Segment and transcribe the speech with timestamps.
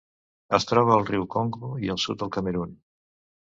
[0.57, 2.77] Es troba al riu Congo i al sud del Camerun.